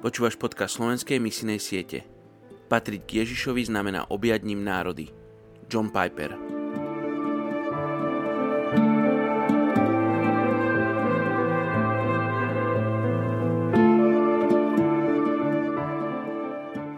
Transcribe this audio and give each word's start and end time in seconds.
Počúvaš 0.00 0.40
podcast 0.40 0.80
slovenskej 0.80 1.20
misinej 1.20 1.60
siete. 1.60 2.08
Patriť 2.72 3.04
k 3.04 3.10
Ježišovi 3.20 3.68
znamená 3.68 4.08
objať 4.08 4.48
ním 4.48 4.64
národy. 4.64 5.12
John 5.68 5.92
Piper 5.92 6.40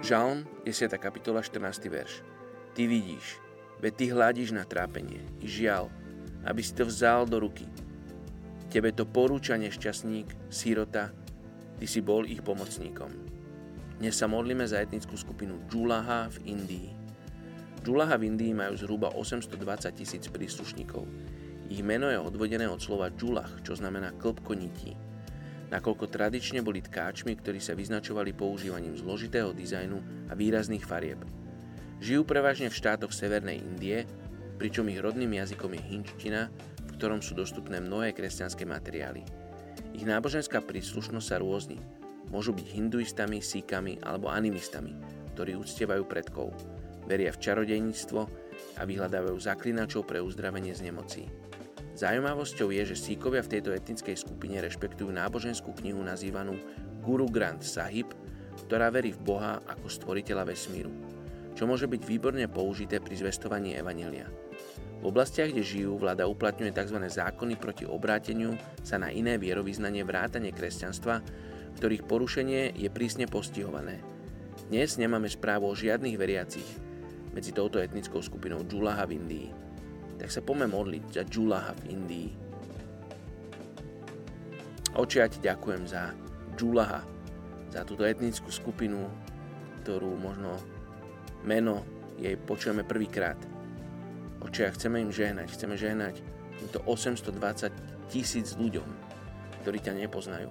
Žalm 0.07 0.47
10. 0.63 0.95
kapitola 1.03 1.43
14. 1.43 1.91
verš. 1.91 2.23
Ty 2.79 2.83
vidíš, 2.87 3.43
veď 3.83 3.93
ty 3.99 4.05
hľadíš 4.15 4.55
na 4.55 4.63
trápenie 4.63 5.27
i 5.43 5.51
žial, 5.51 5.91
aby 6.47 6.63
si 6.63 6.71
to 6.71 6.87
vzal 6.87 7.27
do 7.27 7.43
ruky. 7.43 7.67
Tebe 8.71 8.95
to 8.95 9.03
porúča 9.03 9.59
nešťastník, 9.59 10.55
sírota, 10.55 11.11
ty 11.83 11.91
si 11.91 11.99
bol 11.99 12.23
ich 12.31 12.47
pomocníkom. 12.47 13.11
Dnes 13.99 14.15
sa 14.15 14.31
modlíme 14.31 14.63
za 14.63 14.79
etnickú 14.79 15.19
skupinu 15.19 15.67
Džulaha 15.67 16.31
v 16.31 16.55
Indii. 16.55 16.95
Džulaha 17.83 18.23
v 18.23 18.31
Indii 18.31 18.55
majú 18.55 18.79
zhruba 18.79 19.11
820 19.11 19.91
tisíc 19.91 20.31
príslušníkov. 20.31 21.03
Ich 21.75 21.83
meno 21.83 22.07
je 22.07 22.23
odvodené 22.23 22.71
od 22.71 22.79
slova 22.79 23.11
Džulach, 23.11 23.67
čo 23.67 23.75
znamená 23.75 24.15
klbko 24.15 24.55
nití. 24.55 24.95
Nakoľko 25.75 26.07
tradične 26.07 26.63
boli 26.63 26.87
tkáčmi, 26.87 27.35
ktorí 27.35 27.59
sa 27.59 27.75
vyznačovali 27.75 28.31
používaním 28.31 28.95
zložitého 28.95 29.51
dizajnu 29.51 30.31
a 30.31 30.39
výrazných 30.39 30.87
farieb. 30.87 31.19
Žijú 31.99 32.23
prevažne 32.23 32.71
v 32.71 32.79
štátoch 32.79 33.11
Severnej 33.11 33.59
Indie, 33.59 34.07
pričom 34.55 34.87
ich 34.87 35.03
rodným 35.03 35.35
jazykom 35.35 35.75
je 35.75 35.83
hinčtina, 35.83 36.47
ktorom 36.95 37.19
sú 37.19 37.35
dostupné 37.35 37.83
mnohé 37.83 38.15
kresťanské 38.15 38.63
materiály. 38.71 39.42
Ich 39.93 40.09
náboženská 40.09 40.65
príslušnosť 40.65 41.27
sa 41.27 41.37
rôzni. 41.41 41.77
Môžu 42.33 42.57
byť 42.57 42.67
hinduistami, 42.73 43.45
síkami 43.45 44.01
alebo 44.01 44.33
animistami, 44.33 44.97
ktorí 45.37 45.53
uctievajú 45.61 46.09
predkov. 46.09 46.57
Veria 47.05 47.29
v 47.29 47.43
čarodejníctvo 47.45 48.21
a 48.79 48.83
vyhľadávajú 48.89 49.37
zaklinačov 49.37 50.09
pre 50.09 50.25
uzdravenie 50.25 50.73
z 50.73 50.89
nemocí. 50.89 51.29
Zaujímavosťou 51.93 52.73
je, 52.73 52.83
že 52.89 52.97
síkovia 52.97 53.45
v 53.45 53.53
tejto 53.59 53.77
etnickej 53.77 54.17
skupine 54.17 54.57
rešpektujú 54.65 55.13
náboženskú 55.13 55.77
knihu 55.85 56.01
nazývanú 56.01 56.57
Guru 57.05 57.29
Granth 57.29 57.69
Sahib, 57.69 58.17
ktorá 58.65 58.89
verí 58.89 59.13
v 59.13 59.21
Boha 59.21 59.61
ako 59.69 59.93
stvoriteľa 59.93 60.49
vesmíru, 60.49 60.89
čo 61.63 61.71
môže 61.71 61.87
byť 61.87 62.03
výborne 62.03 62.43
použité 62.51 62.99
pri 62.99 63.23
zvestovaní 63.23 63.79
Evanelia. 63.79 64.27
V 64.99 65.15
oblastiach, 65.15 65.55
kde 65.55 65.63
žijú, 65.63 65.95
vláda 65.95 66.27
uplatňuje 66.27 66.75
tzv. 66.75 66.99
zákony 66.99 67.55
proti 67.55 67.87
obráteniu 67.87 68.59
sa 68.83 68.99
na 68.99 69.15
iné 69.15 69.39
vierovýznanie 69.39 70.03
vrátane 70.03 70.51
kresťanstva, 70.51 71.23
ktorých 71.79 72.03
porušenie 72.11 72.75
je 72.75 72.91
prísne 72.91 73.31
postihované. 73.31 74.03
Dnes 74.75 74.99
nemáme 74.99 75.31
správu 75.31 75.71
o 75.71 75.79
žiadnych 75.79 76.19
veriacich 76.19 76.67
medzi 77.31 77.55
touto 77.55 77.79
etnickou 77.79 78.19
skupinou 78.19 78.67
Džulaha 78.67 79.07
v 79.07 79.23
Indii. 79.23 79.49
Tak 80.19 80.35
sa 80.35 80.43
poďme 80.43 80.67
modliť 80.67 81.15
za 81.15 81.23
Džulaha 81.23 81.79
v 81.79 81.83
Indii. 81.95 82.31
Oče, 84.99 85.17
ja 85.23 85.31
ti 85.31 85.39
ďakujem 85.39 85.87
za 85.87 86.11
Džulaha, 86.59 87.07
za 87.71 87.87
túto 87.87 88.03
etnickú 88.03 88.51
skupinu, 88.51 89.07
ktorú 89.87 90.19
možno 90.19 90.59
meno 91.43 91.83
jej 92.19 92.39
počujeme 92.39 92.87
prvýkrát. 92.87 93.39
Oče, 94.43 94.67
a 94.67 94.75
chceme 94.75 95.03
im 95.03 95.15
žehnať, 95.15 95.55
chceme 95.55 95.79
žehnať 95.79 96.19
týmto 96.59 96.83
820 96.87 98.11
tisíc 98.11 98.55
ľuďom, 98.59 98.87
ktorí 99.63 99.79
ťa 99.79 99.95
nepoznajú, 100.07 100.51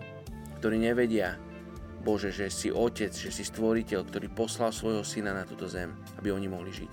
ktorí 0.59 0.79
nevedia, 0.79 1.35
Bože, 2.01 2.33
že 2.33 2.49
si 2.49 2.73
Otec, 2.73 3.13
že 3.13 3.29
si 3.29 3.45
Stvoriteľ, 3.45 4.09
ktorý 4.09 4.27
poslal 4.33 4.73
svojho 4.73 5.05
Syna 5.05 5.37
na 5.37 5.45
túto 5.45 5.69
zem, 5.69 5.93
aby 6.17 6.33
oni 6.33 6.49
mohli 6.49 6.73
žiť. 6.73 6.91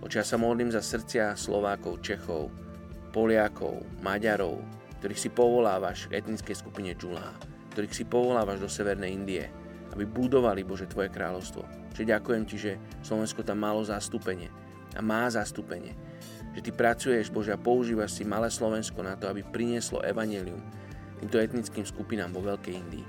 Oče, 0.00 0.22
ja 0.22 0.24
sa 0.24 0.40
modlím 0.40 0.72
za 0.72 0.80
srdcia 0.80 1.36
Slovákov, 1.36 2.00
Čechov, 2.00 2.48
Poliakov, 3.12 3.84
Maďarov, 4.00 4.56
ktorých 5.00 5.20
si 5.20 5.28
povolávaš 5.28 6.08
v 6.08 6.16
etnickej 6.22 6.56
skupine 6.56 6.96
Džulá, 6.96 7.28
ktorých 7.76 7.92
si 7.92 8.04
povolávaš 8.08 8.64
do 8.64 8.68
Severnej 8.72 9.12
Indie, 9.12 9.52
aby 9.96 10.04
budovali, 10.04 10.60
Bože, 10.60 10.84
Tvoje 10.84 11.08
kráľovstvo. 11.08 11.64
Čiže 11.96 12.12
ďakujem 12.12 12.42
Ti, 12.44 12.56
že 12.60 12.72
Slovensko 13.00 13.40
tam 13.40 13.64
malo 13.64 13.80
zastúpenie, 13.80 14.52
a 14.96 15.00
má 15.04 15.28
zastúpenie. 15.28 15.92
Že 16.56 16.60
ty 16.64 16.70
pracuješ, 16.72 17.28
Bože, 17.28 17.52
a 17.52 17.60
používaš 17.60 18.16
si 18.16 18.24
malé 18.24 18.48
Slovensko 18.48 19.04
na 19.04 19.16
to, 19.16 19.28
aby 19.28 19.44
prinieslo 19.44 20.00
evanelium 20.00 20.60
týmto 21.20 21.40
etnickým 21.40 21.84
skupinám 21.84 22.32
vo 22.32 22.44
Veľkej 22.44 22.74
Indii. 22.76 23.06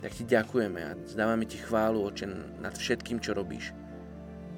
Tak 0.00 0.12
ti 0.12 0.24
ďakujeme 0.28 0.80
a 0.84 0.96
zdávame 1.08 1.48
ti 1.48 1.56
chválu, 1.56 2.04
Oče, 2.04 2.28
nad 2.60 2.76
všetkým, 2.76 3.20
čo 3.20 3.32
robíš. 3.32 3.72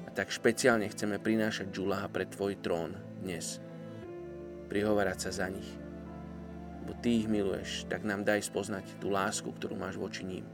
A 0.07 0.11
tak 0.11 0.31
špeciálne 0.31 0.87
chceme 0.91 1.19
prinášať 1.19 1.71
Džulaha 1.71 2.11
pre 2.11 2.27
tvoj 2.27 2.59
trón 2.59 2.95
dnes. 3.23 3.63
Prihovárať 4.67 5.27
sa 5.27 5.43
za 5.43 5.47
nich. 5.47 5.67
Bo 6.83 6.95
ty 6.99 7.23
ich 7.23 7.27
miluješ, 7.31 7.87
tak 7.87 8.03
nám 8.03 8.27
daj 8.27 8.47
spoznať 8.47 8.99
tú 8.99 9.11
lásku, 9.11 9.47
ktorú 9.47 9.79
máš 9.79 9.95
voči 9.95 10.27
ním 10.27 10.45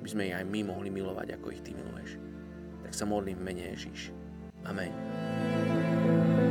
aby 0.00 0.08
sme 0.08 0.32
ich 0.32 0.34
aj 0.34 0.48
my 0.48 0.64
mohli 0.64 0.88
milovať, 0.88 1.36
ako 1.36 1.52
ich 1.52 1.60
Ty 1.60 1.76
miluješ. 1.76 2.16
Tak 2.88 2.96
sa 2.96 3.04
modlím 3.04 3.36
v 3.36 3.46
mene 3.52 3.64
Ježiš. 3.76 4.16
Amen. 4.64 6.49